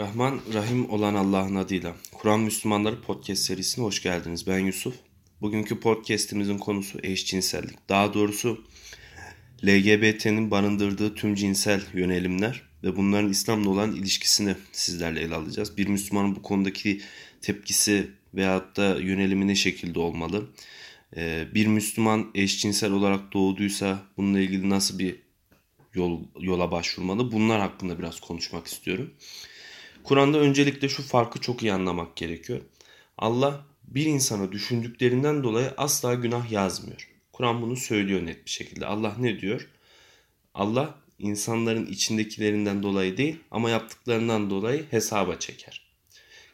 Rahman 0.00 0.40
Rahim 0.54 0.90
olan 0.90 1.14
Allah'ın 1.14 1.54
adıyla 1.54 1.96
Kur'an 2.12 2.40
Müslümanları 2.40 3.00
podcast 3.00 3.42
serisine 3.42 3.84
hoş 3.84 4.02
geldiniz. 4.02 4.46
Ben 4.46 4.58
Yusuf. 4.58 4.94
Bugünkü 5.40 5.80
podcastimizin 5.80 6.58
konusu 6.58 6.98
eşcinsellik. 7.02 7.88
Daha 7.88 8.14
doğrusu 8.14 8.64
LGBT'nin 9.66 10.50
barındırdığı 10.50 11.14
tüm 11.14 11.34
cinsel 11.34 11.82
yönelimler 11.94 12.62
ve 12.82 12.96
bunların 12.96 13.30
İslam'la 13.30 13.70
olan 13.70 13.92
ilişkisini 13.92 14.54
sizlerle 14.72 15.20
ele 15.20 15.34
alacağız. 15.34 15.76
Bir 15.76 15.88
Müslümanın 15.88 16.36
bu 16.36 16.42
konudaki 16.42 17.00
tepkisi 17.40 18.10
veyahut 18.34 18.76
da 18.76 19.00
yönelimi 19.00 19.48
ne 19.48 19.54
şekilde 19.54 19.98
olmalı? 19.98 20.50
Ee, 21.16 21.46
bir 21.54 21.66
Müslüman 21.66 22.30
eşcinsel 22.34 22.92
olarak 22.92 23.32
doğduysa 23.32 24.02
bununla 24.16 24.40
ilgili 24.40 24.70
nasıl 24.70 24.98
bir 24.98 25.16
yol, 25.94 26.20
yola 26.40 26.70
başvurmalı? 26.70 27.32
Bunlar 27.32 27.60
hakkında 27.60 27.98
biraz 27.98 28.20
konuşmak 28.20 28.66
istiyorum. 28.66 29.14
Kur'an'da 30.04 30.38
öncelikle 30.38 30.88
şu 30.88 31.02
farkı 31.02 31.40
çok 31.40 31.62
iyi 31.62 31.72
anlamak 31.72 32.16
gerekiyor. 32.16 32.60
Allah 33.18 33.66
bir 33.84 34.06
insana 34.06 34.52
düşündüklerinden 34.52 35.42
dolayı 35.42 35.74
asla 35.76 36.14
günah 36.14 36.50
yazmıyor. 36.50 37.08
Kur'an 37.32 37.62
bunu 37.62 37.76
söylüyor 37.76 38.26
net 38.26 38.44
bir 38.44 38.50
şekilde. 38.50 38.86
Allah 38.86 39.16
ne 39.18 39.40
diyor? 39.40 39.68
Allah 40.54 40.94
insanların 41.18 41.86
içindekilerinden 41.86 42.82
dolayı 42.82 43.16
değil 43.16 43.36
ama 43.50 43.70
yaptıklarından 43.70 44.50
dolayı 44.50 44.84
hesaba 44.90 45.38
çeker. 45.38 45.86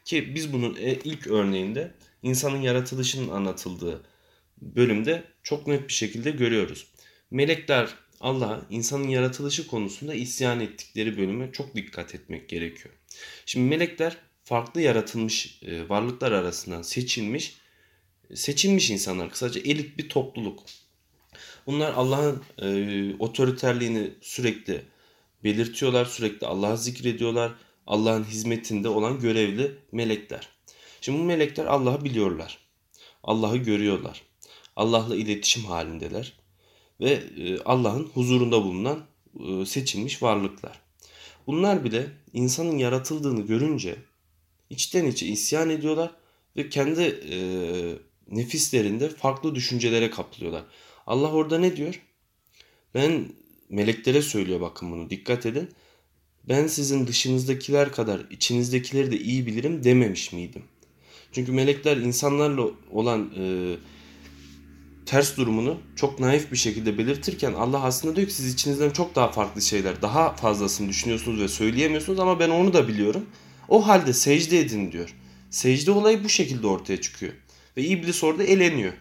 Ki 0.04 0.34
biz 0.34 0.52
bunun 0.52 0.76
e, 0.76 0.94
ilk 1.04 1.26
örneğinde 1.26 1.94
insanın 2.22 2.60
yaratılışının 2.60 3.28
anlatıldığı 3.28 4.02
bölümde 4.62 5.24
çok 5.42 5.66
net 5.66 5.88
bir 5.88 5.92
şekilde 5.92 6.30
görüyoruz. 6.30 6.86
Melekler 7.30 7.94
Allah'a 8.20 8.60
insanın 8.70 9.08
yaratılışı 9.08 9.66
konusunda 9.66 10.14
isyan 10.14 10.60
ettikleri 10.60 11.18
bölüme 11.18 11.52
çok 11.52 11.74
dikkat 11.74 12.14
etmek 12.14 12.48
gerekiyor. 12.48 12.94
Şimdi 13.46 13.68
melekler 13.68 14.16
farklı 14.44 14.80
yaratılmış 14.80 15.60
e, 15.62 15.88
varlıklar 15.88 16.32
arasından 16.32 16.82
seçilmiş 16.82 17.56
seçilmiş 18.34 18.90
insanlar 18.90 19.30
kısaca 19.30 19.60
elit 19.60 19.98
bir 19.98 20.08
topluluk. 20.08 20.64
Bunlar 21.66 21.92
Allah'ın 21.92 22.42
e, 22.62 23.16
otoriterliğini 23.18 24.10
sürekli 24.20 24.82
belirtiyorlar, 25.44 26.04
sürekli 26.04 26.46
Allah'ı 26.46 26.78
zikrediyorlar. 26.78 27.52
Allah'ın 27.86 28.24
hizmetinde 28.24 28.88
olan 28.88 29.20
görevli 29.20 29.74
melekler. 29.92 30.48
Şimdi 31.00 31.18
bu 31.18 31.22
melekler 31.22 31.64
Allah'ı 31.64 32.04
biliyorlar. 32.04 32.58
Allah'ı 33.22 33.56
görüyorlar. 33.56 34.22
Allah'la 34.76 35.16
iletişim 35.16 35.64
halindeler 35.64 36.32
ve 37.00 37.10
e, 37.10 37.58
Allah'ın 37.64 38.04
huzurunda 38.04 38.64
bulunan 38.64 39.06
e, 39.48 39.66
seçilmiş 39.66 40.22
varlıklar. 40.22 40.80
Bunlar 41.48 41.84
bile 41.84 42.06
insanın 42.32 42.78
yaratıldığını 42.78 43.46
görünce 43.46 43.96
içten 44.70 45.06
içe 45.06 45.26
isyan 45.26 45.70
ediyorlar 45.70 46.10
ve 46.56 46.68
kendi 46.68 47.02
e, 47.30 47.38
nefislerinde 48.28 49.08
farklı 49.08 49.54
düşüncelere 49.54 50.10
kapılıyorlar. 50.10 50.64
Allah 51.06 51.32
orada 51.32 51.58
ne 51.58 51.76
diyor? 51.76 52.02
Ben 52.94 53.26
meleklere 53.68 54.22
söylüyor 54.22 54.60
bakın 54.60 54.92
bunu 54.92 55.10
dikkat 55.10 55.46
edin. 55.46 55.68
Ben 56.48 56.66
sizin 56.66 57.06
dışınızdakiler 57.06 57.92
kadar 57.92 58.26
içinizdekileri 58.30 59.10
de 59.10 59.18
iyi 59.18 59.46
bilirim 59.46 59.84
dememiş 59.84 60.32
miydim? 60.32 60.62
Çünkü 61.32 61.52
melekler 61.52 61.96
insanlarla 61.96 62.70
olan 62.92 63.32
e, 63.36 63.74
ters 65.08 65.36
durumunu 65.36 65.80
çok 65.96 66.20
naif 66.20 66.52
bir 66.52 66.56
şekilde 66.56 66.98
belirtirken 66.98 67.52
Allah 67.52 67.82
aslında 67.82 68.16
diyor 68.16 68.28
ki 68.28 68.34
siz 68.34 68.54
içinizden 68.54 68.90
çok 68.90 69.14
daha 69.14 69.32
farklı 69.32 69.62
şeyler, 69.62 70.02
daha 70.02 70.36
fazlasını 70.36 70.88
düşünüyorsunuz 70.88 71.40
ve 71.40 71.48
söyleyemiyorsunuz 71.48 72.18
ama 72.18 72.40
ben 72.40 72.50
onu 72.50 72.72
da 72.72 72.88
biliyorum. 72.88 73.26
O 73.68 73.86
halde 73.86 74.12
secde 74.12 74.60
edin 74.60 74.92
diyor. 74.92 75.14
Secde 75.50 75.90
olayı 75.90 76.24
bu 76.24 76.28
şekilde 76.28 76.66
ortaya 76.66 77.00
çıkıyor. 77.00 77.32
Ve 77.76 77.82
iblis 77.82 78.24
orada 78.24 78.44
eleniyor. 78.44 78.92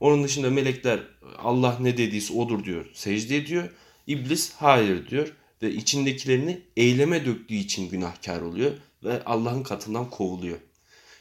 Onun 0.00 0.24
dışında 0.24 0.50
melekler 0.50 1.00
Allah 1.38 1.78
ne 1.80 1.96
dediyse 1.96 2.34
odur 2.34 2.64
diyor. 2.64 2.86
Secde 2.94 3.36
ediyor. 3.36 3.68
İblis 4.06 4.52
hayır 4.52 5.08
diyor. 5.08 5.32
Ve 5.62 5.72
içindekilerini 5.72 6.60
eyleme 6.76 7.26
döktüğü 7.26 7.54
için 7.54 7.88
günahkar 7.88 8.40
oluyor. 8.40 8.72
Ve 9.04 9.24
Allah'ın 9.24 9.62
katından 9.62 10.10
kovuluyor. 10.10 10.58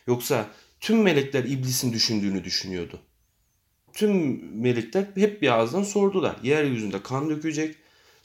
Yoksa 0.08 0.48
tüm 0.80 1.02
melekler 1.02 1.44
iblisin 1.44 1.94
düşündüğünü 1.94 2.44
düşünüyordu 2.44 3.00
tüm 3.94 4.44
melekler 4.62 5.06
hep 5.16 5.42
bir 5.42 5.48
ağızdan 5.48 5.84
sordular. 5.84 6.36
Yeryüzünde 6.44 7.04
kan 7.04 7.30
dökecek, 7.30 7.76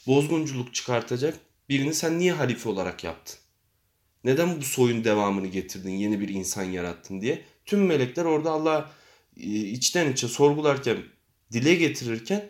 bozgunculuk 0.07 0.73
çıkartacak 0.73 1.39
birini 1.69 1.93
sen 1.93 2.19
niye 2.19 2.33
halife 2.33 2.69
olarak 2.69 3.03
yaptın? 3.03 3.39
Neden 4.23 4.57
bu 4.57 4.61
soyun 4.61 5.03
devamını 5.03 5.47
getirdin, 5.47 5.91
yeni 5.91 6.19
bir 6.19 6.29
insan 6.29 6.63
yarattın 6.63 7.21
diye. 7.21 7.45
Tüm 7.65 7.85
melekler 7.85 8.25
orada 8.25 8.51
Allah 8.51 8.91
e, 9.37 9.41
içten 9.49 10.11
içe 10.11 10.27
sorgularken, 10.27 10.97
dile 11.51 11.75
getirirken 11.75 12.49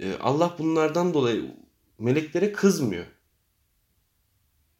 e, 0.00 0.14
Allah 0.14 0.56
bunlardan 0.58 1.14
dolayı 1.14 1.54
meleklere 1.98 2.52
kızmıyor. 2.52 3.06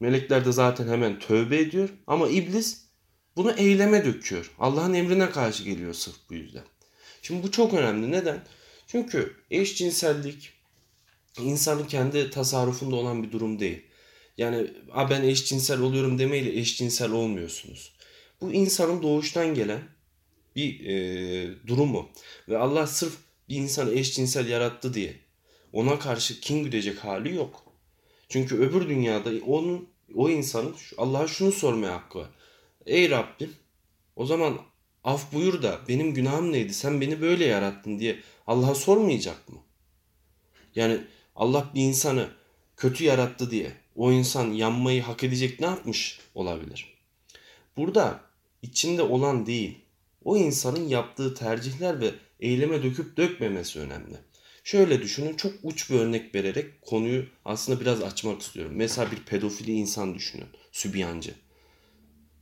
Melekler 0.00 0.44
de 0.44 0.52
zaten 0.52 0.88
hemen 0.88 1.18
tövbe 1.18 1.58
ediyor 1.58 1.88
ama 2.06 2.28
iblis 2.28 2.86
bunu 3.36 3.52
eyleme 3.52 4.04
döküyor. 4.04 4.50
Allah'ın 4.58 4.94
emrine 4.94 5.30
karşı 5.30 5.64
geliyor 5.64 5.94
sırf 5.94 6.16
bu 6.30 6.34
yüzden. 6.34 6.64
Şimdi 7.26 7.42
bu 7.42 7.50
çok 7.50 7.74
önemli. 7.74 8.12
Neden? 8.12 8.44
Çünkü 8.86 9.36
eşcinsellik 9.50 10.52
insanın 11.38 11.84
kendi 11.84 12.30
tasarrufunda 12.30 12.96
olan 12.96 13.22
bir 13.22 13.32
durum 13.32 13.60
değil. 13.60 13.82
Yani 14.38 14.70
A 14.92 15.10
ben 15.10 15.22
eşcinsel 15.22 15.80
oluyorum 15.80 16.18
demeyle 16.18 16.58
eşcinsel 16.58 17.10
olmuyorsunuz. 17.12 17.92
Bu 18.40 18.52
insanın 18.52 19.02
doğuştan 19.02 19.54
gelen 19.54 19.80
bir 20.56 20.86
e, 20.86 21.66
durumu. 21.66 22.10
Ve 22.48 22.58
Allah 22.58 22.86
sırf 22.86 23.16
bir 23.48 23.56
insanı 23.56 23.92
eşcinsel 23.92 24.48
yarattı 24.48 24.94
diye 24.94 25.16
ona 25.72 25.98
karşı 25.98 26.40
kin 26.40 26.64
güdecek 26.64 26.98
hali 26.98 27.34
yok. 27.34 27.64
Çünkü 28.28 28.56
öbür 28.56 28.88
dünyada 28.88 29.30
onun 29.46 29.88
o 30.14 30.30
insanın 30.30 30.74
Allah'a 30.96 31.28
şunu 31.28 31.52
sormaya 31.52 31.92
hakkı 31.92 32.18
var. 32.18 32.30
Ey 32.86 33.10
Rabbim 33.10 33.52
o 34.16 34.26
zaman 34.26 34.58
af 35.06 35.32
buyur 35.32 35.62
da 35.62 35.80
benim 35.88 36.14
günahım 36.14 36.52
neydi 36.52 36.74
sen 36.74 37.00
beni 37.00 37.20
böyle 37.20 37.44
yarattın 37.44 37.98
diye 37.98 38.20
Allah'a 38.46 38.74
sormayacak 38.74 39.48
mı? 39.48 39.58
Yani 40.74 41.00
Allah 41.36 41.70
bir 41.74 41.80
insanı 41.80 42.28
kötü 42.76 43.04
yarattı 43.04 43.50
diye 43.50 43.72
o 43.96 44.12
insan 44.12 44.52
yanmayı 44.52 45.02
hak 45.02 45.24
edecek 45.24 45.60
ne 45.60 45.66
yapmış 45.66 46.20
olabilir? 46.34 46.94
Burada 47.76 48.20
içinde 48.62 49.02
olan 49.02 49.46
değil 49.46 49.78
o 50.24 50.36
insanın 50.36 50.88
yaptığı 50.88 51.34
tercihler 51.34 52.00
ve 52.00 52.10
eyleme 52.40 52.82
döküp 52.82 53.16
dökmemesi 53.16 53.80
önemli. 53.80 54.16
Şöyle 54.64 55.02
düşünün 55.02 55.36
çok 55.36 55.52
uç 55.62 55.90
bir 55.90 55.94
örnek 55.94 56.34
vererek 56.34 56.82
konuyu 56.82 57.26
aslında 57.44 57.80
biraz 57.80 58.02
açmak 58.02 58.42
istiyorum. 58.42 58.72
Mesela 58.74 59.10
bir 59.10 59.16
pedofili 59.16 59.72
insan 59.72 60.14
düşünün. 60.14 60.48
Sübyancı. 60.72 61.34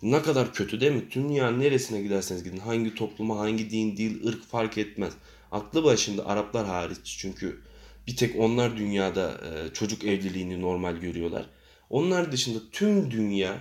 Ne 0.04 0.22
kadar 0.22 0.54
kötü 0.54 0.80
değil 0.80 0.92
mi? 0.92 1.04
Dünyanın 1.10 1.60
neresine 1.60 2.02
giderseniz 2.02 2.44
gidin. 2.44 2.58
Hangi 2.58 2.94
topluma, 2.94 3.38
hangi 3.38 3.70
din, 3.70 3.96
dil, 3.96 4.26
ırk 4.26 4.44
fark 4.44 4.78
etmez. 4.78 5.12
Aklı 5.52 5.84
başında 5.84 6.26
Araplar 6.26 6.66
hariç 6.66 7.16
çünkü 7.18 7.60
bir 8.06 8.16
tek 8.16 8.36
onlar 8.36 8.76
dünyada 8.76 9.40
e, 9.44 9.74
çocuk 9.74 10.04
evliliğini 10.04 10.60
normal 10.60 10.96
görüyorlar. 10.96 11.46
Onlar 11.90 12.32
dışında 12.32 12.58
tüm 12.72 13.10
dünya 13.10 13.60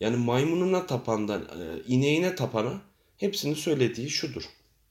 yani 0.00 0.16
maymununa 0.16 0.86
tapandan 0.86 1.42
e, 1.42 1.82
ineğine 1.86 2.34
tapana 2.34 2.80
hepsinin 3.16 3.54
söylediği 3.54 4.10
şudur. 4.10 4.42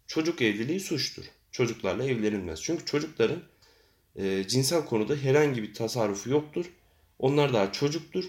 Çocuk 0.08 0.42
evliliği 0.42 0.80
suçtur. 0.80 1.24
Çocuklarla 1.52 2.04
evlenilmez. 2.04 2.62
Çünkü 2.64 2.86
çocukların 2.86 3.40
e, 4.16 4.48
cinsel 4.48 4.86
konuda 4.86 5.16
herhangi 5.16 5.64
bir 5.64 5.74
tasarrufu 5.74 6.30
yoktur. 6.30 6.66
Onlar 7.20 7.54
daha 7.54 7.72
çocuktur 7.72 8.26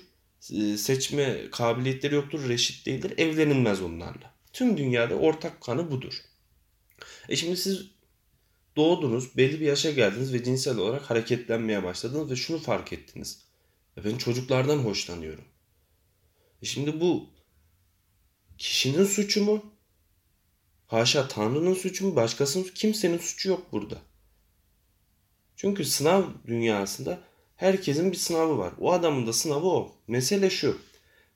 seçme 0.77 1.51
kabiliyetleri 1.51 2.15
yoktur, 2.15 2.49
reşit 2.49 2.87
değildir, 2.87 3.19
evlenilmez 3.19 3.83
onlarla. 3.83 4.35
Tüm 4.53 4.77
dünyada 4.77 5.15
ortak 5.15 5.61
kanı 5.61 5.91
budur. 5.91 6.15
E 7.29 7.37
şimdi 7.37 7.57
siz 7.57 7.87
doğdunuz, 8.77 9.37
belli 9.37 9.61
bir 9.61 9.67
yaşa 9.67 9.91
geldiniz 9.91 10.33
ve 10.33 10.45
cinsel 10.45 10.79
olarak 10.79 11.11
hareketlenmeye 11.11 11.83
başladınız 11.83 12.31
ve 12.31 12.37
şunu 12.37 12.59
fark 12.59 12.93
ettiniz. 12.93 13.39
E 13.97 14.05
ben 14.05 14.17
çocuklardan 14.17 14.79
hoşlanıyorum. 14.79 15.45
E 16.63 16.67
şimdi 16.67 17.01
bu 17.01 17.31
kişinin 18.59 19.05
suçu 19.05 19.45
mu? 19.45 19.73
Haşa 20.87 21.29
Tanrı'nın 21.29 21.75
suçu 21.75 22.07
mu? 22.07 22.17
Başkasının 22.17 22.65
kimsenin 22.75 23.19
suçu 23.19 23.49
yok 23.49 23.73
burada. 23.73 23.99
Çünkü 25.57 25.85
sınav 25.85 26.23
dünyasında 26.47 27.21
Herkesin 27.59 28.13
bir 28.13 28.17
sınavı 28.17 28.59
var. 28.59 28.73
O 28.81 28.93
adamın 28.93 29.27
da 29.27 29.33
sınavı 29.33 29.67
o. 29.67 29.93
Mesele 30.09 30.51
şu. 30.51 30.79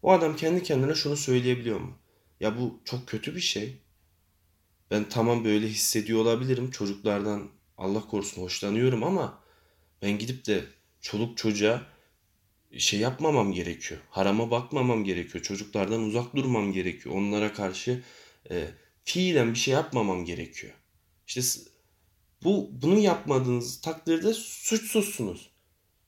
O 0.03 0.13
adam 0.13 0.37
kendi 0.37 0.63
kendine 0.63 0.95
şunu 0.95 1.17
söyleyebiliyor 1.17 1.81
mu? 1.81 1.99
Ya 2.41 2.61
bu 2.61 2.81
çok 2.85 3.09
kötü 3.09 3.37
bir 3.37 3.41
şey. 3.41 3.77
Ben 4.91 5.09
tamam 5.09 5.45
böyle 5.45 5.69
hissediyor 5.69 6.21
olabilirim. 6.21 6.71
Çocuklardan 6.71 7.49
Allah 7.79 8.01
korusun 8.09 8.43
hoşlanıyorum 8.43 9.05
ama 9.05 9.43
ben 10.03 10.19
gidip 10.19 10.47
de 10.47 10.65
çoluk 11.01 11.39
çocuğa 11.39 11.83
şey 12.79 13.01
yapmamam 13.01 13.53
gerekiyor. 13.53 14.01
Harama 14.11 14.51
bakmamam 14.51 15.05
gerekiyor. 15.05 15.45
Çocuklardan 15.45 16.03
uzak 16.03 16.37
durmam 16.37 16.73
gerekiyor. 16.73 17.15
Onlara 17.15 17.53
karşı 17.53 18.03
e, 18.51 18.69
fiilen 19.05 19.55
bir 19.55 19.59
şey 19.59 19.75
yapmamam 19.75 20.25
gerekiyor. 20.25 20.73
İşte 21.27 21.41
bu 22.45 22.71
bunu 22.73 22.99
yapmadığınız 22.99 23.81
takdirde 23.81 24.35
suçsuzsunuz. 24.35 25.52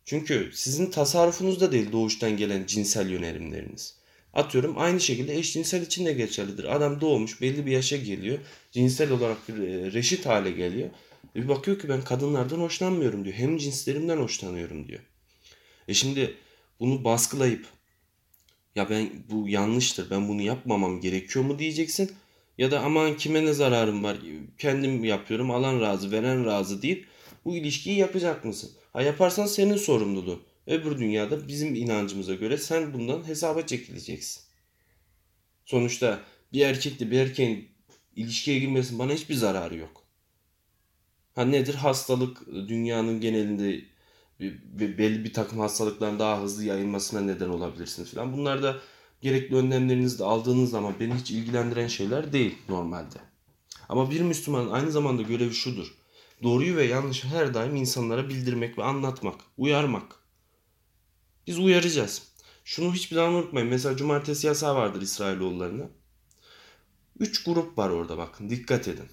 Çünkü 0.05 0.51
sizin 0.55 0.91
tasarrufunuzda 0.91 1.73
değil 1.73 1.93
doğuştan 1.93 2.37
gelen 2.37 2.67
cinsel 2.67 3.11
yönelimleriniz. 3.11 3.95
Atıyorum 4.33 4.75
aynı 4.79 5.01
şekilde 5.01 5.37
eşcinsel 5.37 5.83
için 5.83 6.07
de 6.07 6.13
geçerlidir. 6.13 6.77
Adam 6.77 7.01
doğmuş 7.01 7.41
belli 7.41 7.67
bir 7.67 7.71
yaşa 7.73 7.97
geliyor. 7.97 8.39
Cinsel 8.73 9.11
olarak 9.11 9.39
e, 9.49 9.53
reşit 9.93 10.27
hale 10.27 10.51
geliyor. 10.51 10.91
Bir 11.35 11.49
bakıyor 11.49 11.79
ki 11.79 11.89
ben 11.89 12.05
kadınlardan 12.05 12.59
hoşlanmıyorum 12.59 13.25
diyor. 13.25 13.37
Hem 13.37 13.57
cinslerimden 13.59 14.17
hoşlanıyorum 14.17 14.89
diyor. 14.89 15.01
E 15.89 15.95
şimdi 15.95 16.37
bunu 16.81 17.05
baskılayıp 17.05 17.67
ya 18.75 18.91
ben 18.91 19.11
bu 19.31 19.49
yanlıştır 19.49 20.11
ben 20.11 20.29
bunu 20.29 20.43
yapmamam 20.43 21.01
gerekiyor 21.01 21.45
mu 21.45 21.59
diyeceksin. 21.59 22.13
Ya 22.59 22.71
da 22.71 22.81
aman 22.81 23.17
kime 23.17 23.45
ne 23.45 23.53
zararım 23.53 24.05
var 24.05 24.17
kendim 24.59 25.05
yapıyorum 25.05 25.51
alan 25.51 25.81
razı 25.81 26.13
veren 26.13 26.45
razı 26.45 26.83
deyip 26.83 27.09
bu 27.45 27.57
ilişkiyi 27.57 27.99
yapacak 27.99 28.45
mısın? 28.45 28.71
Ha 28.95 29.03
yaparsan 29.03 29.47
senin 29.47 29.77
sorumluluğun. 29.77 30.43
Öbür 30.67 30.99
dünyada 30.99 31.49
bizim 31.49 31.75
inancımıza 31.75 32.35
göre 32.35 32.59
sen 32.59 32.95
bundan 32.95 33.29
hesaba 33.29 33.67
çekileceksin. 33.67 34.43
Sonuçta 35.65 36.21
bir 36.53 36.61
erkekle 36.61 37.11
bir 37.11 37.19
erkeğin 37.19 37.69
ilişkiye 38.17 38.59
girmesinin 38.59 38.99
bana 38.99 39.13
hiçbir 39.13 39.35
zararı 39.35 39.77
yok. 39.77 40.03
Ha 41.35 41.45
nedir? 41.45 41.75
Hastalık 41.75 42.47
dünyanın 42.47 43.21
genelinde 43.21 43.85
belli 44.99 45.25
bir 45.25 45.33
takım 45.33 45.59
hastalıkların 45.59 46.19
daha 46.19 46.43
hızlı 46.43 46.65
yayılmasına 46.65 47.21
neden 47.21 47.49
olabilirsiniz 47.49 48.11
falan. 48.11 48.33
Bunlar 48.33 48.63
da 48.63 48.77
gerekli 49.21 49.57
önlemlerinizi 49.57 50.19
de 50.19 50.25
aldığınız 50.25 50.71
zaman 50.71 50.95
beni 51.01 51.15
hiç 51.15 51.31
ilgilendiren 51.31 51.89
şeyler 51.89 52.33
değil 52.33 52.55
normalde. 52.69 53.19
Ama 53.89 54.11
bir 54.11 54.21
Müslümanın 54.21 54.71
aynı 54.71 54.91
zamanda 54.91 55.23
görevi 55.23 55.55
şudur. 55.55 56.04
Doğruyu 56.43 56.77
ve 56.77 56.85
yanlışı 56.85 57.29
her 57.29 57.55
daim 57.55 57.77
insanlara 57.77 58.29
bildirmek 58.29 58.79
ve 58.79 58.85
anlatmak, 58.85 59.41
uyarmak. 59.57 60.17
Biz 61.47 61.59
uyaracağız. 61.59 62.23
Şunu 62.65 62.95
hiçbir 62.95 63.17
zaman 63.17 63.35
unutmayın. 63.35 63.69
Mesela 63.69 63.97
cumartesi 63.97 64.47
yasağı 64.47 64.75
vardır 64.75 65.03
İsrailoğullarına. 65.03 65.89
Üç 67.19 67.45
grup 67.45 67.79
var 67.79 67.91
orada 67.91 68.19
bakın 68.19 68.51
dikkat 68.51 68.89
edin. 68.89 69.09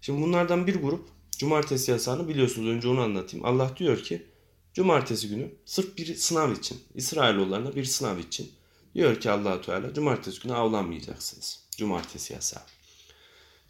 Şimdi 0.00 0.22
bunlardan 0.22 0.66
bir 0.66 0.82
grup 0.82 1.08
cumartesi 1.38 1.90
yasağını 1.90 2.28
biliyorsunuz 2.28 2.68
önce 2.68 2.88
onu 2.88 3.00
anlatayım. 3.00 3.46
Allah 3.46 3.76
diyor 3.76 4.02
ki 4.02 4.26
cumartesi 4.74 5.28
günü 5.28 5.54
sırf 5.64 5.96
bir 5.96 6.14
sınav 6.14 6.52
için 6.52 6.82
İsrailoğullarına 6.94 7.76
bir 7.76 7.84
sınav 7.84 8.18
için 8.18 8.52
diyor 8.94 9.20
ki 9.20 9.30
allah 9.30 9.60
Teala 9.60 9.94
cumartesi 9.94 10.40
günü 10.40 10.54
avlanmayacaksınız. 10.54 11.68
Cumartesi 11.76 12.32
yasağı. 12.32 12.62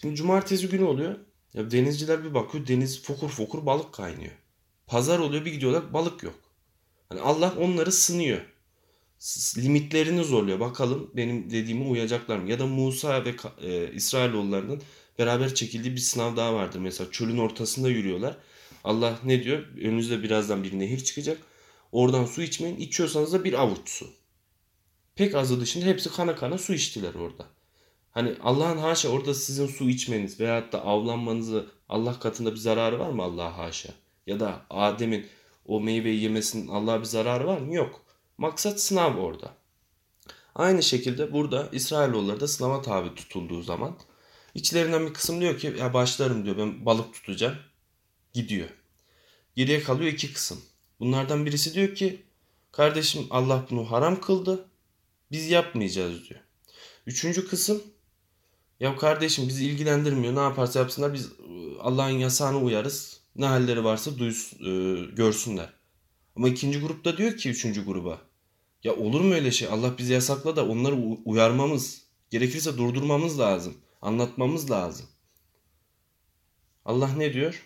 Şimdi 0.00 0.16
cumartesi 0.16 0.68
günü 0.68 0.84
oluyor. 0.84 1.16
Ya 1.54 1.70
denizciler 1.70 2.24
bir 2.24 2.34
bakıyor 2.34 2.66
deniz 2.66 3.02
fokur 3.02 3.28
fokur 3.28 3.66
balık 3.66 3.92
kaynıyor. 3.94 4.32
Pazar 4.86 5.18
oluyor 5.18 5.44
bir 5.44 5.52
gidiyorlar 5.52 5.92
balık 5.92 6.22
yok. 6.22 6.34
Hani 7.08 7.20
Allah 7.20 7.54
onları 7.58 7.92
sınıyor. 7.92 8.40
Limitlerini 9.56 10.24
zorluyor. 10.24 10.60
Bakalım 10.60 11.10
benim 11.16 11.50
dediğime 11.50 11.84
uyacaklar 11.84 12.38
mı? 12.38 12.50
Ya 12.50 12.58
da 12.58 12.66
Musa 12.66 13.24
ve 13.24 13.34
e, 13.62 13.92
İsrailoğullarının 13.92 14.82
beraber 15.18 15.54
çekildiği 15.54 15.94
bir 15.94 16.00
sınav 16.00 16.36
daha 16.36 16.54
vardır. 16.54 16.78
Mesela 16.78 17.10
çölün 17.10 17.38
ortasında 17.38 17.88
yürüyorlar. 17.88 18.36
Allah 18.84 19.18
ne 19.24 19.44
diyor? 19.44 19.66
Önünüzde 19.76 20.22
birazdan 20.22 20.64
bir 20.64 20.78
nehir 20.78 21.04
çıkacak. 21.04 21.38
Oradan 21.92 22.24
su 22.24 22.42
içmeyin. 22.42 22.76
İçiyorsanız 22.76 23.32
da 23.32 23.44
bir 23.44 23.52
avuç 23.52 23.88
su. 23.88 24.10
Pek 25.14 25.34
azı 25.34 25.60
dışında 25.60 25.86
hepsi 25.86 26.10
kana 26.10 26.36
kana 26.36 26.58
su 26.58 26.74
içtiler 26.74 27.14
orada. 27.14 27.46
Hani 28.18 28.36
Allah'ın 28.42 28.78
haşa 28.78 29.08
orada 29.08 29.34
sizin 29.34 29.66
su 29.66 29.88
içmeniz 29.90 30.40
veyahut 30.40 30.72
da 30.72 30.84
avlanmanızı 30.84 31.66
Allah 31.88 32.18
katında 32.18 32.52
bir 32.52 32.56
zararı 32.56 32.98
var 32.98 33.10
mı 33.10 33.22
Allah 33.22 33.58
haşa? 33.58 33.88
Ya 34.26 34.40
da 34.40 34.66
Adem'in 34.70 35.26
o 35.66 35.80
meyveyi 35.80 36.22
yemesinin 36.22 36.68
Allah'a 36.68 37.00
bir 37.00 37.04
zararı 37.04 37.46
var 37.46 37.58
mı? 37.58 37.74
Yok. 37.74 38.02
Maksat 38.38 38.80
sınav 38.80 39.16
orada. 39.16 39.54
Aynı 40.54 40.82
şekilde 40.82 41.32
burada 41.32 41.68
İsrailoğulları 41.72 42.40
da 42.40 42.48
sınava 42.48 42.82
tabi 42.82 43.14
tutulduğu 43.14 43.62
zaman 43.62 43.98
içlerinden 44.54 45.06
bir 45.06 45.14
kısım 45.14 45.40
diyor 45.40 45.58
ki 45.58 45.74
ya 45.78 45.94
başlarım 45.94 46.44
diyor 46.44 46.56
ben 46.56 46.86
balık 46.86 47.14
tutacağım. 47.14 47.56
Gidiyor. 48.34 48.68
Geriye 49.56 49.82
kalıyor 49.82 50.12
iki 50.12 50.32
kısım. 50.32 50.60
Bunlardan 51.00 51.46
birisi 51.46 51.74
diyor 51.74 51.94
ki 51.94 52.22
kardeşim 52.72 53.26
Allah 53.30 53.66
bunu 53.70 53.90
haram 53.90 54.20
kıldı. 54.20 54.68
Biz 55.32 55.50
yapmayacağız 55.50 56.28
diyor. 56.28 56.40
Üçüncü 57.06 57.48
kısım 57.48 57.82
ya 58.80 58.96
kardeşim 58.96 59.48
bizi 59.48 59.66
ilgilendirmiyor. 59.66 60.34
Ne 60.34 60.40
yaparsa 60.40 60.78
yapsınlar 60.78 61.14
biz 61.14 61.26
ıı, 61.26 61.80
Allah'ın 61.80 62.10
yasağını 62.18 62.58
uyarız. 62.58 63.20
Ne 63.36 63.46
halleri 63.46 63.84
varsa 63.84 64.18
duys, 64.18 64.52
e, 64.52 64.94
görsünler. 65.16 65.72
Ama 66.36 66.48
ikinci 66.48 66.80
grupta 66.80 67.16
diyor 67.16 67.36
ki 67.36 67.50
üçüncü 67.50 67.84
gruba. 67.84 68.20
Ya 68.84 68.96
olur 68.96 69.20
mu 69.20 69.34
öyle 69.34 69.50
şey? 69.50 69.68
Allah 69.68 69.98
bizi 69.98 70.12
yasakla 70.12 70.56
da 70.56 70.68
onları 70.68 70.94
uyarmamız, 71.24 72.02
gerekirse 72.30 72.78
durdurmamız 72.78 73.38
lazım. 73.38 73.74
Anlatmamız 74.02 74.70
lazım. 74.70 75.06
Allah 76.84 77.08
ne 77.08 77.32
diyor? 77.32 77.62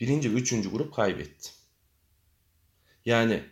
Birinci 0.00 0.34
ve 0.34 0.38
üçüncü 0.38 0.70
grup 0.70 0.94
kaybetti. 0.94 1.50
Yani 3.04 3.42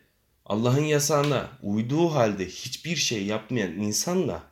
Allah'ın 0.45 0.85
yasağına 0.85 1.59
uyduğu 1.63 2.09
halde 2.09 2.47
hiçbir 2.47 2.97
şey 2.97 3.27
yapmayan 3.27 3.73
insanla 3.73 4.52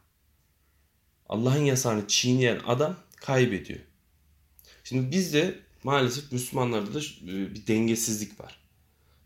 Allah'ın 1.30 1.64
yasağını 1.64 2.08
çiğneyen 2.08 2.60
adam 2.66 2.96
kaybediyor. 3.16 3.80
Şimdi 4.84 5.10
bizde 5.10 5.58
maalesef 5.84 6.32
Müslümanlarda 6.32 6.94
da 6.94 6.98
e, 6.98 7.54
bir 7.54 7.66
dengesizlik 7.66 8.40
var. 8.40 8.60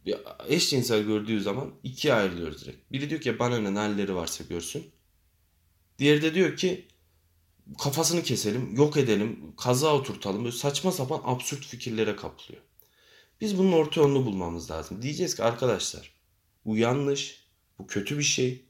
Bir 0.06 0.16
eşcinsel 0.48 1.02
gördüğü 1.02 1.40
zaman 1.40 1.70
ikiye 1.82 2.14
ayrılıyoruz 2.14 2.64
direkt. 2.64 2.92
Biri 2.92 3.10
diyor 3.10 3.20
ki 3.20 3.38
bana 3.38 3.58
ne 3.58 3.78
halleri 3.78 4.14
varsa 4.14 4.44
görsün. 4.44 4.90
Diğeri 5.98 6.22
de 6.22 6.34
diyor 6.34 6.56
ki 6.56 6.88
kafasını 7.78 8.22
keselim, 8.22 8.76
yok 8.76 8.96
edelim, 8.96 9.54
kaza 9.56 9.94
oturtalım. 9.94 10.44
Böyle 10.44 10.56
saçma 10.56 10.92
sapan 10.92 11.20
absürt 11.24 11.64
fikirlere 11.64 12.16
kapılıyor. 12.16 12.62
Biz 13.40 13.58
bunun 13.58 13.72
orta 13.72 14.00
yolunu 14.00 14.26
bulmamız 14.26 14.70
lazım. 14.70 15.02
Diyeceğiz 15.02 15.34
ki 15.34 15.42
arkadaşlar 15.42 16.12
bu 16.64 16.76
yanlış, 16.76 17.44
bu 17.78 17.86
kötü 17.86 18.18
bir 18.18 18.24
şey. 18.24 18.64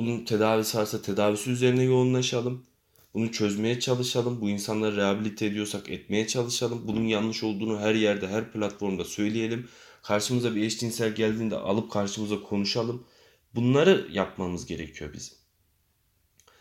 Bunun 0.00 0.24
tedavisi 0.24 0.78
varsa 0.78 1.02
tedavisi 1.02 1.50
üzerine 1.50 1.82
yoğunlaşalım. 1.82 2.66
Bunu 3.14 3.32
çözmeye 3.32 3.80
çalışalım. 3.80 4.40
Bu 4.40 4.50
insanları 4.50 4.96
rehabilite 4.96 5.46
ediyorsak 5.46 5.90
etmeye 5.90 6.26
çalışalım. 6.26 6.88
Bunun 6.88 7.04
yanlış 7.04 7.42
olduğunu 7.42 7.80
her 7.80 7.94
yerde, 7.94 8.28
her 8.28 8.52
platformda 8.52 9.04
söyleyelim. 9.04 9.68
Karşımıza 10.02 10.54
bir 10.54 10.62
eşcinsel 10.62 11.14
geldiğinde 11.14 11.56
alıp 11.56 11.90
karşımıza 11.90 12.42
konuşalım. 12.42 13.06
Bunları 13.54 14.08
yapmamız 14.12 14.66
gerekiyor 14.66 15.12
bizim. 15.12 15.34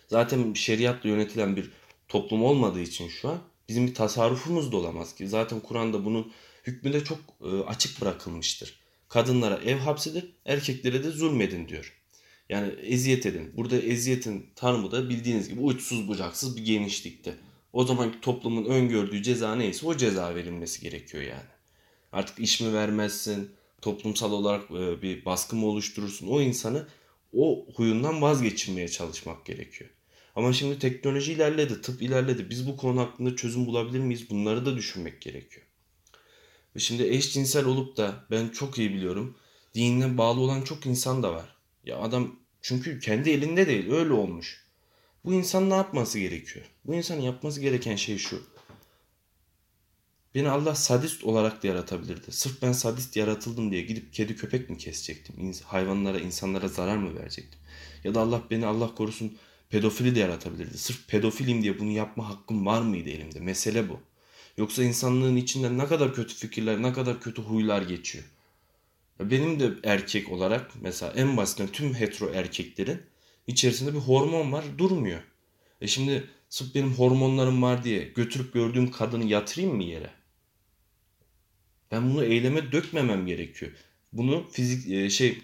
Zaten 0.07 0.53
şeriatla 0.53 1.09
yönetilen 1.09 1.55
bir 1.55 1.71
toplum 2.07 2.43
olmadığı 2.43 2.81
için 2.81 3.07
şu 3.07 3.29
an 3.29 3.39
bizim 3.69 3.87
bir 3.87 3.93
tasarrufumuz 3.93 4.71
da 4.71 4.77
olamaz 4.77 5.15
ki. 5.15 5.27
Zaten 5.27 5.59
Kur'an'da 5.59 6.05
bunun 6.05 6.31
hükmü 6.67 6.93
de 6.93 7.03
çok 7.03 7.19
e, 7.41 7.47
açık 7.47 8.01
bırakılmıştır. 8.01 8.79
Kadınlara 9.09 9.55
ev 9.55 9.77
hapsedin, 9.77 10.31
erkeklere 10.45 11.03
de 11.03 11.11
zulmedin 11.11 11.67
diyor. 11.67 11.98
Yani 12.49 12.73
eziyet 12.81 13.25
edin. 13.25 13.51
Burada 13.57 13.77
eziyetin 13.77 14.45
tanımı 14.55 14.91
da 14.91 15.09
bildiğiniz 15.09 15.49
gibi 15.49 15.61
uçsuz 15.61 16.07
bucaksız 16.07 16.57
bir 16.57 16.65
genişlikte. 16.65 17.35
O 17.73 17.83
zaman 17.83 18.21
toplumun 18.21 18.65
öngördüğü 18.65 19.23
ceza 19.23 19.55
neyse 19.55 19.85
o 19.85 19.97
ceza 19.97 20.35
verilmesi 20.35 20.81
gerekiyor 20.81 21.23
yani. 21.23 21.49
Artık 22.11 22.39
iş 22.39 22.61
mi 22.61 22.73
vermezsin, 22.73 23.51
toplumsal 23.81 24.31
olarak 24.31 24.71
e, 24.71 25.01
bir 25.01 25.25
baskı 25.25 25.55
mı 25.55 25.65
oluşturursun 25.65 26.27
o 26.27 26.41
insanı 26.41 26.87
o 27.33 27.65
huyundan 27.75 28.21
vazgeçirmeye 28.21 28.87
çalışmak 28.87 29.45
gerekiyor. 29.45 29.89
Ama 30.35 30.53
şimdi 30.53 30.79
teknoloji 30.79 31.33
ilerledi, 31.33 31.81
tıp 31.81 32.01
ilerledi. 32.01 32.49
Biz 32.49 32.67
bu 32.67 32.77
konu 32.77 32.99
hakkında 32.99 33.35
çözüm 33.35 33.65
bulabilir 33.65 33.99
miyiz? 33.99 34.29
Bunları 34.29 34.65
da 34.65 34.75
düşünmek 34.77 35.21
gerekiyor. 35.21 35.65
Ve 36.75 36.79
şimdi 36.79 37.03
eşcinsel 37.03 37.65
olup 37.65 37.97
da 37.97 38.25
ben 38.31 38.49
çok 38.49 38.77
iyi 38.77 38.93
biliyorum. 38.93 39.37
Dinine 39.75 40.17
bağlı 40.17 40.39
olan 40.39 40.61
çok 40.61 40.85
insan 40.85 41.23
da 41.23 41.33
var. 41.33 41.58
Ya 41.89 41.97
adam 41.97 42.35
çünkü 42.61 42.99
kendi 42.99 43.29
elinde 43.29 43.67
değil 43.67 43.91
öyle 43.91 44.13
olmuş. 44.13 44.65
Bu 45.25 45.33
insan 45.33 45.69
ne 45.69 45.73
yapması 45.73 46.19
gerekiyor? 46.19 46.65
Bu 46.85 46.95
insanın 46.95 47.21
yapması 47.21 47.61
gereken 47.61 47.95
şey 47.95 48.17
şu. 48.17 48.41
Beni 50.35 50.49
Allah 50.49 50.75
sadist 50.75 51.23
olarak 51.23 51.63
da 51.63 51.67
yaratabilirdi. 51.67 52.31
Sırf 52.31 52.61
ben 52.61 52.71
sadist 52.71 53.15
yaratıldım 53.15 53.71
diye 53.71 53.81
gidip 53.81 54.13
kedi 54.13 54.35
köpek 54.35 54.69
mi 54.69 54.77
kesecektim? 54.77 55.53
Hayvanlara, 55.65 56.19
insanlara 56.19 56.67
zarar 56.67 56.97
mı 56.97 57.19
verecektim? 57.19 57.59
Ya 58.03 58.15
da 58.15 58.21
Allah 58.21 58.41
beni 58.51 58.65
Allah 58.65 58.95
korusun 58.95 59.37
pedofili 59.69 60.15
de 60.15 60.19
yaratabilirdi. 60.19 60.77
Sırf 60.77 61.07
pedofilim 61.07 61.61
diye 61.63 61.79
bunu 61.79 61.91
yapma 61.91 62.29
hakkım 62.29 62.65
var 62.65 62.81
mıydı 62.81 63.09
elimde? 63.09 63.39
Mesele 63.39 63.89
bu. 63.89 63.99
Yoksa 64.57 64.83
insanlığın 64.83 65.35
içinden 65.35 65.77
ne 65.77 65.85
kadar 65.85 66.13
kötü 66.13 66.35
fikirler, 66.35 66.81
ne 66.81 66.93
kadar 66.93 67.21
kötü 67.21 67.41
huylar 67.41 67.81
geçiyor. 67.81 68.25
Benim 69.19 69.59
de 69.59 69.71
erkek 69.83 70.31
olarak 70.31 70.71
mesela 70.81 71.13
en 71.15 71.37
basitinden 71.37 71.71
tüm 71.71 71.93
hetero 71.93 72.33
erkeklerin 72.33 73.01
içerisinde 73.47 73.93
bir 73.93 73.99
hormon 73.99 74.51
var 74.51 74.65
durmuyor. 74.77 75.21
E 75.81 75.87
şimdi 75.87 76.29
sırf 76.49 76.75
benim 76.75 76.93
hormonlarım 76.93 77.61
var 77.61 77.83
diye 77.83 78.03
götürüp 78.03 78.53
gördüğüm 78.53 78.91
kadını 78.91 79.25
yatırayım 79.25 79.75
mı 79.75 79.83
yere? 79.83 80.09
Ben 81.91 82.11
bunu 82.11 82.25
eyleme 82.25 82.71
dökmemem 82.71 83.25
gerekiyor. 83.25 83.71
Bunu 84.13 84.47
fizik 84.51 84.91
e, 84.91 85.09
şey 85.09 85.41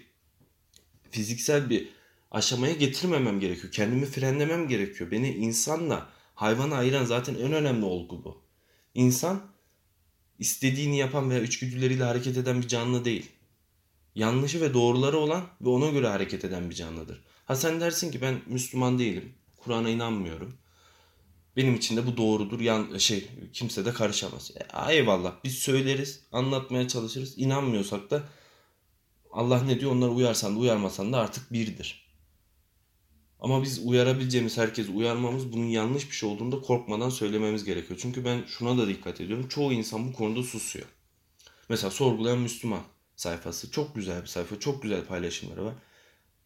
fiziksel 1.10 1.70
bir 1.70 1.88
aşamaya 2.30 2.74
getirmemem 2.74 3.40
gerekiyor. 3.40 3.72
Kendimi 3.72 4.06
frenlemem 4.06 4.68
gerekiyor. 4.68 5.10
Beni 5.10 5.34
insanla 5.34 6.10
hayvana 6.34 6.76
ayıran 6.76 7.04
zaten 7.04 7.34
en 7.34 7.52
önemli 7.52 7.84
olgu 7.84 8.24
bu. 8.24 8.42
İnsan 8.94 9.52
istediğini 10.38 10.98
yapan 10.98 11.30
veya 11.30 11.40
içgüdüleriyle 11.42 12.04
hareket 12.04 12.36
eden 12.36 12.62
bir 12.62 12.68
canlı 12.68 13.04
değil. 13.04 13.30
Yanlışı 14.16 14.60
ve 14.60 14.74
doğruları 14.74 15.18
olan 15.18 15.44
ve 15.60 15.68
ona 15.68 15.90
göre 15.90 16.08
hareket 16.08 16.44
eden 16.44 16.70
bir 16.70 16.74
canlıdır. 16.74 17.24
Ha 17.44 17.56
sen 17.56 17.80
dersin 17.80 18.10
ki 18.10 18.20
ben 18.20 18.40
Müslüman 18.46 18.98
değilim. 18.98 19.34
Kur'an'a 19.56 19.88
inanmıyorum. 19.90 20.54
Benim 21.56 21.74
için 21.74 21.96
de 21.96 22.06
bu 22.06 22.16
doğrudur. 22.16 22.60
Yan, 22.60 22.98
şey 22.98 23.28
kimse 23.52 23.84
de 23.84 23.92
karışamaz. 23.92 24.50
E, 24.56 24.92
eyvallah 24.92 25.32
biz 25.44 25.54
söyleriz, 25.54 26.20
anlatmaya 26.32 26.88
çalışırız. 26.88 27.38
İnanmıyorsak 27.38 28.10
da 28.10 28.22
Allah 29.32 29.62
ne 29.62 29.80
diyor 29.80 29.92
onlara 29.92 30.10
uyarsan 30.10 30.56
da 30.56 30.58
uyarmasan 30.58 31.12
da 31.12 31.18
artık 31.18 31.52
birdir. 31.52 32.06
Ama 33.40 33.62
biz 33.62 33.86
uyarabileceğimiz 33.86 34.58
herkes 34.58 34.88
uyarmamız 34.88 35.52
bunun 35.52 35.66
yanlış 35.66 36.10
bir 36.10 36.14
şey 36.14 36.28
olduğunda 36.28 36.60
korkmadan 36.60 37.10
söylememiz 37.10 37.64
gerekiyor. 37.64 38.00
Çünkü 38.02 38.24
ben 38.24 38.44
şuna 38.46 38.78
da 38.78 38.88
dikkat 38.88 39.20
ediyorum. 39.20 39.48
Çoğu 39.48 39.72
insan 39.72 40.08
bu 40.08 40.12
konuda 40.12 40.42
susuyor. 40.42 40.86
Mesela 41.68 41.90
sorgulayan 41.90 42.38
Müslüman 42.38 42.82
sayfası 43.16 43.70
çok 43.70 43.94
güzel 43.94 44.22
bir 44.22 44.26
sayfa. 44.26 44.60
Çok 44.60 44.82
güzel 44.82 45.04
paylaşımları 45.04 45.64
var. 45.64 45.74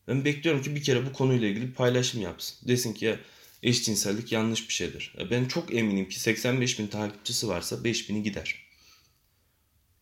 Ben 0.09 0.25
bekliyorum 0.25 0.62
ki 0.62 0.75
bir 0.75 0.83
kere 0.83 1.07
bu 1.07 1.12
konuyla 1.12 1.49
ilgili 1.49 1.69
bir 1.69 1.75
paylaşım 1.75 2.21
yapsın. 2.21 2.69
Desin 2.69 2.93
ki 2.93 3.05
ya 3.05 3.19
eşcinsellik 3.62 4.33
yanlış 4.33 4.69
bir 4.69 4.75
şeydir. 4.75 5.15
Ben 5.31 5.45
çok 5.45 5.75
eminim 5.75 6.09
ki 6.09 6.21
85 6.21 6.79
bin 6.79 6.87
takipçisi 6.87 7.49
varsa 7.49 7.85
5 7.85 8.09
bini 8.09 8.23
gider. 8.23 8.67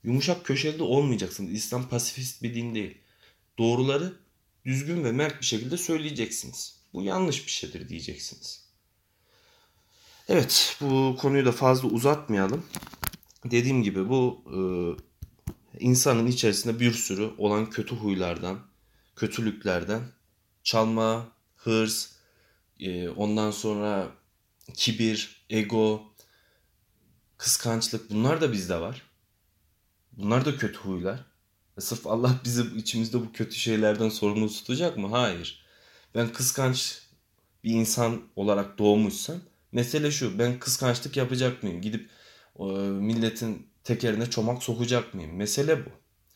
Yumuşak 0.05 0.45
köşeli 0.45 0.79
de 0.79 0.83
olmayacaksınız. 0.83 1.53
İslam 1.53 1.89
pasifist 1.89 2.43
bir 2.43 2.55
din 2.55 2.75
değil. 2.75 2.99
Doğruları 3.59 4.13
düzgün 4.65 5.05
ve 5.05 5.13
mert 5.13 5.41
bir 5.41 5.47
şekilde 5.47 5.77
söyleyeceksiniz. 5.77 6.81
Bu 6.93 7.03
yanlış 7.03 7.47
bir 7.47 7.51
şeydir 7.51 7.89
diyeceksiniz. 7.89 8.69
Evet 10.29 10.77
bu 10.81 11.17
konuyu 11.21 11.47
da 11.47 11.53
fazla 11.53 11.89
uzatmayalım. 11.89 12.65
Dediğim 13.45 13.83
gibi 13.83 14.09
bu 14.09 14.43
e, 14.47 14.59
insanın 15.81 16.27
içerisinde 16.27 16.81
bir 16.81 16.93
sürü 16.93 17.31
olan 17.39 17.71
kötü 17.71 17.97
huylardan, 17.97 18.59
kötülüklerden, 19.17 20.03
çalma, 20.63 21.29
hırs, 21.57 22.13
e, 22.81 23.09
ondan 23.09 23.51
sonra 23.51 24.09
kibir, 24.75 25.47
ego, 25.51 26.03
kıskançlık 27.39 28.11
bunlar 28.11 28.41
da 28.41 28.53
bizde 28.53 28.81
var. 28.81 29.03
Bunlar 30.13 30.45
da 30.45 30.57
kötü 30.57 30.79
huylar. 30.79 31.25
E 31.79 31.81
sırf 31.81 32.07
Allah 32.07 32.41
bizi 32.45 32.63
içimizde 32.77 33.21
bu 33.21 33.33
kötü 33.33 33.57
şeylerden 33.57 34.09
sorumlu 34.09 34.49
tutacak 34.49 34.97
mı? 34.97 35.09
Hayır. 35.09 35.65
Ben 36.15 36.33
kıskanç 36.33 37.03
bir 37.65 37.71
insan 37.71 38.23
olarak 38.37 38.79
doğmuşsam 38.79 39.37
mesele 39.73 40.11
şu 40.11 40.39
ben 40.39 40.59
kıskançlık 40.59 41.17
yapacak 41.17 41.63
mıyım? 41.63 41.81
Gidip 41.81 42.11
e, 42.59 42.65
milletin 42.83 43.68
tekerine 43.89 44.31
çomak 44.31 44.63
sokacak 44.63 45.15
mıyım? 45.15 45.37
Mesele 45.37 45.87
bu. 45.87 45.91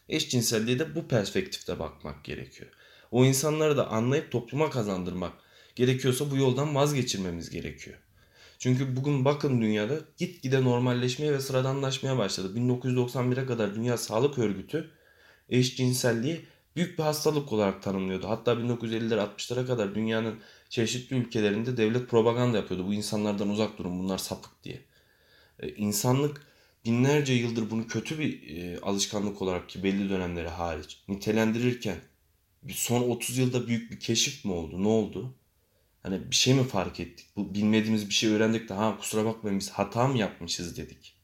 Eşcinselliğe 0.08 0.78
de 0.78 0.94
bu 0.94 1.08
perspektifte 1.08 1.78
bakmak 1.78 2.24
gerekiyor. 2.24 2.70
O 3.10 3.24
insanları 3.24 3.76
da 3.76 3.88
anlayıp 3.88 4.30
topluma 4.30 4.70
kazandırmak 4.70 5.32
gerekiyorsa 5.76 6.30
bu 6.30 6.36
yoldan 6.36 6.74
vazgeçirmemiz 6.74 7.50
gerekiyor. 7.50 7.96
Çünkü 8.58 8.96
bugün 8.96 9.24
bakın 9.24 9.60
dünyada 9.60 9.94
gitgide 10.16 10.64
normalleşmeye 10.64 11.32
ve 11.32 11.40
sıradanlaşmaya 11.40 12.18
başladı. 12.18 12.52
1991'e 12.56 13.46
kadar 13.46 13.74
Dünya 13.74 13.96
Sağlık 13.96 14.38
Örgütü 14.38 14.90
eşcinselliği 15.48 16.46
büyük 16.76 16.98
bir 16.98 17.02
hastalık 17.02 17.52
olarak 17.52 17.82
tanımlıyordu. 17.82 18.28
Hatta 18.28 18.52
1950'lere 18.52 19.20
60'lara 19.20 19.66
kadar 19.66 19.94
dünyanın 19.94 20.40
çeşitli 20.68 21.16
ülkelerinde 21.16 21.76
devlet 21.76 22.08
propaganda 22.08 22.56
yapıyordu. 22.56 22.86
Bu 22.86 22.94
insanlardan 22.94 23.48
uzak 23.48 23.78
durun 23.78 23.98
bunlar 23.98 24.18
sapık 24.18 24.64
diye. 24.64 24.82
Ee, 25.60 25.68
insanlık 25.68 26.51
binlerce 26.84 27.32
yıldır 27.32 27.70
bunu 27.70 27.86
kötü 27.86 28.18
bir 28.18 28.56
e, 28.56 28.80
alışkanlık 28.80 29.42
olarak 29.42 29.68
ki 29.68 29.82
belli 29.82 30.10
dönemleri 30.10 30.48
hariç 30.48 30.98
nitelendirirken 31.08 31.96
son 32.68 33.02
30 33.02 33.38
yılda 33.38 33.66
büyük 33.66 33.90
bir 33.90 34.00
keşif 34.00 34.44
mi 34.44 34.52
oldu? 34.52 34.82
Ne 34.82 34.88
oldu? 34.88 35.34
Hani 36.02 36.30
bir 36.30 36.36
şey 36.36 36.54
mi 36.54 36.64
fark 36.64 37.00
ettik? 37.00 37.26
Bu 37.36 37.54
bilmediğimiz 37.54 38.08
bir 38.08 38.14
şey 38.14 38.30
öğrendik 38.30 38.68
de 38.68 38.74
ha 38.74 38.98
kusura 38.98 39.24
bakmayın 39.24 39.60
biz 39.60 39.70
hata 39.70 40.08
mı 40.08 40.18
yapmışız 40.18 40.76
dedik. 40.76 41.16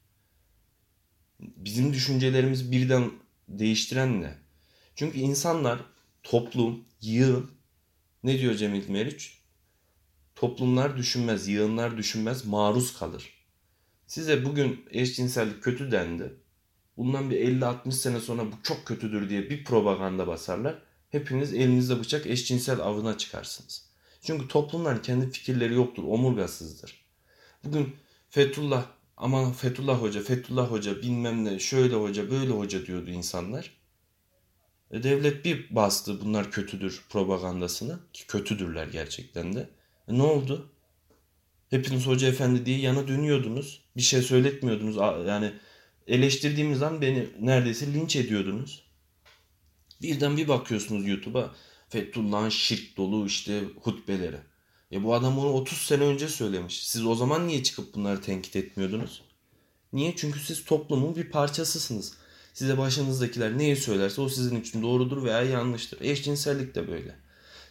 Bizim 1.39 1.93
düşüncelerimiz 1.93 2.71
birden 2.71 3.11
değiştiren 3.47 4.21
ne? 4.21 4.37
Çünkü 4.95 5.19
insanlar, 5.19 5.79
toplum, 6.23 6.85
yığın 7.01 7.51
ne 8.23 8.39
diyor 8.39 8.55
Cemil 8.55 8.89
Meriç? 8.89 9.39
Toplumlar 10.35 10.97
düşünmez, 10.97 11.47
yığınlar 11.47 11.97
düşünmez, 11.97 12.45
maruz 12.45 12.97
kalır. 12.97 13.38
Size 14.09 14.45
bugün 14.45 14.85
eşcinsellik 14.91 15.63
kötü 15.63 15.91
dendi. 15.91 16.33
Bundan 16.97 17.29
bir 17.29 17.37
50-60 17.37 17.91
sene 17.91 18.19
sonra 18.19 18.45
bu 18.45 18.55
çok 18.63 18.85
kötüdür 18.85 19.29
diye 19.29 19.49
bir 19.49 19.63
propaganda 19.63 20.27
basarlar. 20.27 20.81
Hepiniz 21.09 21.53
elinizde 21.53 21.99
bıçak 21.99 22.25
eşcinsel 22.25 22.79
avına 22.79 23.17
çıkarsınız. 23.17 23.85
Çünkü 24.21 24.47
toplumlar 24.47 25.03
kendi 25.03 25.31
fikirleri 25.31 25.73
yoktur, 25.73 26.03
omurgasızdır. 26.03 27.05
Bugün 27.63 27.95
Fethullah, 28.29 28.85
aman 29.17 29.51
Fethullah 29.51 30.01
Hoca, 30.01 30.21
Fethullah 30.21 30.71
Hoca 30.71 31.01
bilmem 31.01 31.45
ne, 31.45 31.59
şöyle 31.59 31.95
hoca, 31.95 32.31
böyle 32.31 32.51
hoca 32.51 32.85
diyordu 32.85 33.09
insanlar. 33.09 33.77
E 34.91 35.03
devlet 35.03 35.45
bir 35.45 35.75
bastı 35.75 36.21
bunlar 36.21 36.51
kötüdür 36.51 37.03
propagandasını 37.09 37.99
ki 38.13 38.27
kötüdürler 38.27 38.87
gerçekten 38.87 39.55
de. 39.55 39.69
E 40.07 40.17
ne 40.17 40.23
oldu? 40.23 40.69
Hepiniz 41.69 42.07
hoca 42.07 42.27
efendi 42.27 42.65
diye 42.65 42.79
yana 42.79 43.07
dönüyordunuz. 43.07 43.81
Bir 43.97 44.01
şey 44.01 44.21
söyletmiyordunuz. 44.21 44.95
Yani 45.27 45.51
eleştirdiğimiz 46.07 46.81
an 46.81 47.01
beni 47.01 47.27
neredeyse 47.39 47.93
linç 47.93 48.15
ediyordunuz. 48.15 48.83
Birden 50.01 50.37
bir 50.37 50.47
bakıyorsunuz 50.47 51.07
YouTube'a 51.07 51.55
Fethullah'ın 51.89 52.49
şirk 52.49 52.97
dolu 52.97 53.25
işte 53.25 53.63
hutbeleri. 53.81 54.37
Ya 54.91 55.03
bu 55.03 55.13
adam 55.13 55.39
onu 55.39 55.53
30 55.53 55.77
sene 55.77 56.03
önce 56.03 56.27
söylemiş. 56.27 56.87
Siz 56.87 57.05
o 57.05 57.15
zaman 57.15 57.47
niye 57.47 57.63
çıkıp 57.63 57.95
bunları 57.95 58.21
tenkit 58.21 58.55
etmiyordunuz? 58.55 59.21
Niye? 59.93 60.13
Çünkü 60.15 60.39
siz 60.39 60.65
toplumun 60.65 61.15
bir 61.15 61.29
parçasısınız. 61.29 62.13
Size 62.53 62.77
başınızdakiler 62.77 63.57
neyi 63.57 63.75
söylerse 63.75 64.21
o 64.21 64.29
sizin 64.29 64.61
için 64.61 64.81
doğrudur 64.81 65.23
veya 65.23 65.41
yanlıştır. 65.41 66.01
Eşcinsellik 66.01 66.75
de 66.75 66.87
böyle. 66.87 67.15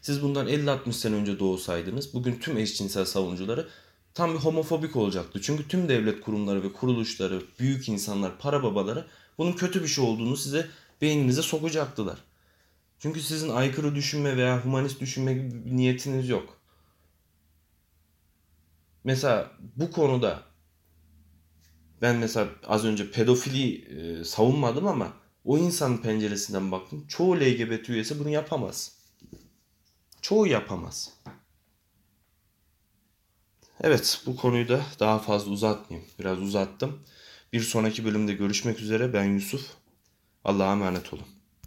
Siz 0.03 0.23
bundan 0.23 0.49
50-60 0.49 0.93
sene 0.93 1.15
önce 1.15 1.39
doğsaydınız 1.39 2.15
bugün 2.15 2.39
tüm 2.39 2.59
eşcinsel 2.59 3.05
savunucuları 3.05 3.69
tam 4.15 4.35
bir 4.35 4.39
homofobik 4.39 4.97
olacaktı. 4.97 5.41
Çünkü 5.43 5.69
tüm 5.69 5.89
devlet 5.89 6.21
kurumları 6.21 6.63
ve 6.63 6.73
kuruluşları, 6.73 7.43
büyük 7.59 7.89
insanlar, 7.89 8.39
para 8.39 8.63
babaları 8.63 9.07
bunun 9.39 9.53
kötü 9.53 9.83
bir 9.83 9.89
şey 9.89 10.05
olduğunu 10.05 10.37
size 10.37 10.67
beyninize 11.01 11.43
sokacaktılar. 11.43 12.19
Çünkü 12.99 13.21
sizin 13.21 13.49
aykırı 13.49 13.95
düşünme 13.95 14.37
veya 14.37 14.65
humanist 14.65 15.01
düşünme 15.01 15.35
gibi 15.35 15.65
bir 15.65 15.77
niyetiniz 15.77 16.29
yok. 16.29 16.59
Mesela 19.05 19.51
bu 19.77 19.91
konuda 19.91 20.43
ben 22.03 22.17
mesela 22.17 22.49
az 22.67 22.85
önce 22.85 23.11
pedofili 23.11 23.85
e, 23.85 24.25
savunmadım 24.25 24.87
ama 24.87 25.13
o 25.45 25.59
insan 25.59 26.03
penceresinden 26.03 26.73
baktım. 26.73 27.05
Çoğu 27.09 27.37
LGBT 27.37 27.89
üyesi 27.89 28.19
bunu 28.19 28.29
yapamaz. 28.29 28.99
Çoğu 30.21 30.47
yapamaz. 30.47 31.13
Evet 33.81 34.23
bu 34.27 34.37
konuyu 34.37 34.69
da 34.69 34.81
daha 35.01 35.19
fazla 35.19 35.51
uzatmayayım. 35.51 36.11
Biraz 36.19 36.43
uzattım. 36.43 37.01
Bir 37.53 37.61
sonraki 37.61 38.05
bölümde 38.05 38.33
görüşmek 38.33 38.81
üzere. 38.81 39.13
Ben 39.13 39.25
Yusuf. 39.25 39.67
Allah'a 40.45 40.73
emanet 40.73 41.13
olun. 41.13 41.38